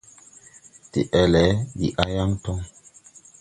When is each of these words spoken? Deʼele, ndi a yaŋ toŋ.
Deʼele, 0.91 1.43
ndi 1.73 1.87
a 2.03 2.05
yaŋ 2.15 2.29
toŋ. 2.43 2.59